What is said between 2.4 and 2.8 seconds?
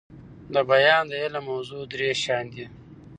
دي.